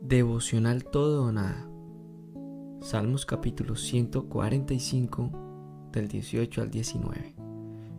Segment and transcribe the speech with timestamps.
[0.00, 1.66] Devocional todo o nada.
[2.80, 7.34] Salmos capítulo 145 del 18 al 19.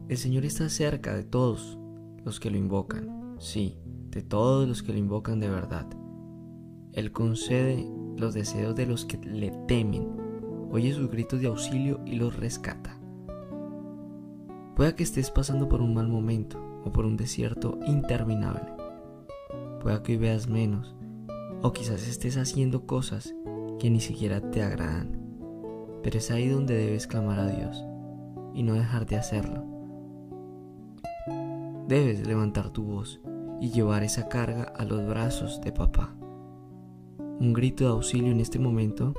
[0.07, 1.79] El Señor está cerca de todos
[2.23, 3.79] los que lo invocan, sí,
[4.11, 5.87] de todos los que lo invocan de verdad.
[6.93, 10.07] Él concede los deseos de los que le temen,
[10.71, 12.99] oye sus gritos de auxilio y los rescata.
[14.75, 18.73] Pueda que estés pasando por un mal momento o por un desierto interminable.
[19.81, 20.95] Pueda que hoy veas menos
[21.65, 23.33] o quizás estés haciendo cosas
[23.79, 25.19] que ni siquiera te agradan.
[26.03, 27.83] Pero es ahí donde debes clamar a Dios
[28.53, 29.65] y no dejar de hacerlo.
[31.87, 33.19] Debes levantar tu voz
[33.59, 36.15] y llevar esa carga a los brazos de papá.
[37.39, 39.15] Un grito de auxilio en este momento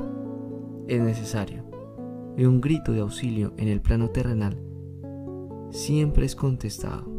[0.86, 1.64] es necesario.
[2.36, 4.56] Y un grito de auxilio en el plano terrenal
[5.70, 7.10] siempre es contestado.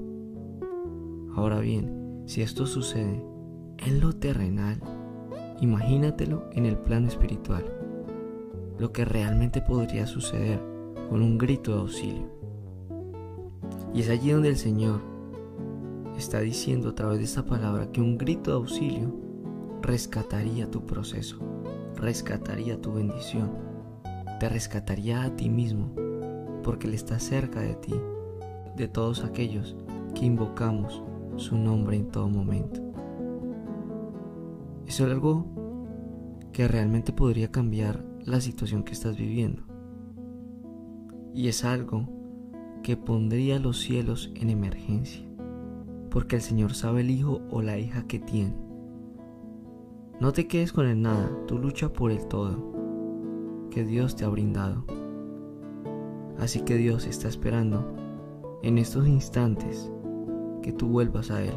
[1.35, 3.21] Ahora bien, si esto sucede
[3.79, 4.79] en lo terrenal,
[5.59, 7.65] Imagínatelo en el plano espiritual,
[8.77, 10.61] lo que realmente podría suceder
[11.09, 12.29] con un grito de auxilio.
[13.93, 15.01] Y es allí donde el Señor
[16.15, 19.13] está diciendo a través de esta palabra que un grito de auxilio
[19.81, 21.39] rescataría tu proceso,
[21.95, 23.49] rescataría tu bendición,
[24.39, 25.91] te rescataría a ti mismo,
[26.63, 27.95] porque Él está cerca de ti,
[28.75, 29.75] de todos aquellos
[30.13, 31.01] que invocamos
[31.37, 32.86] su nombre en todo momento.
[34.87, 35.45] Eso es algo
[36.53, 39.63] que realmente podría cambiar la situación que estás viviendo.
[41.33, 42.07] Y es algo
[42.83, 45.27] que pondría los cielos en emergencia,
[46.09, 48.55] porque el Señor sabe el hijo o la hija que tiene.
[50.21, 54.29] No te quedes con el nada, tú lucha por el todo que Dios te ha
[54.29, 54.85] brindado.
[56.39, 57.93] Así que Dios está esperando
[58.63, 59.91] en estos instantes
[60.61, 61.55] que tú vuelvas a Él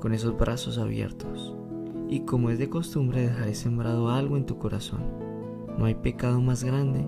[0.00, 1.58] con esos brazos abiertos
[2.08, 5.02] y como es de costumbre dejaré sembrado algo en tu corazón.
[5.78, 7.06] No hay pecado más grande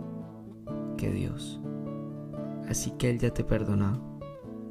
[0.96, 1.60] que Dios.
[2.68, 4.20] Así que Él ya te perdonado.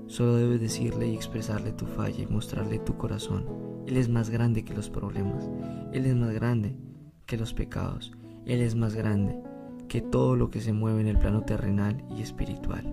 [0.05, 3.45] Solo debes decirle y expresarle tu falla y mostrarle tu corazón.
[3.87, 5.49] Él es más grande que los problemas.
[5.91, 6.77] Él es más grande
[7.25, 8.11] que los pecados.
[8.45, 9.39] Él es más grande
[9.87, 12.85] que todo lo que se mueve en el plano terrenal y espiritual.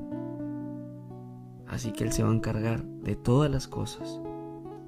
[1.69, 4.21] Así que Él se va a encargar de todas las cosas.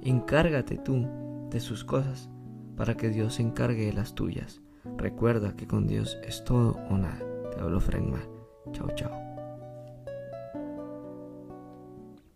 [0.01, 1.07] Encárgate tú
[1.51, 2.31] de sus cosas
[2.79, 4.63] para que Dios se encargue de las tuyas.
[4.97, 7.21] Recuerda que con Dios es todo o nada.
[7.51, 8.23] Te hablo Frenma.
[8.73, 9.28] Chao, chao.